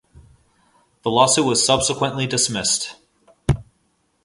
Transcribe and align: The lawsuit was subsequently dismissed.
The 1.03 1.11
lawsuit 1.11 1.45
was 1.45 1.63
subsequently 1.63 2.25
dismissed. 2.25 2.95